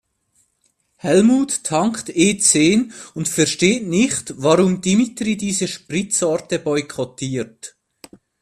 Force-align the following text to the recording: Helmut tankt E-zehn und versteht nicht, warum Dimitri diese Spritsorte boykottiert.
Helmut 0.95 1.63
tankt 1.63 2.09
E-zehn 2.09 2.91
und 3.13 3.27
versteht 3.27 3.85
nicht, 3.87 4.33
warum 4.37 4.81
Dimitri 4.81 5.37
diese 5.37 5.67
Spritsorte 5.67 6.57
boykottiert. 6.57 7.75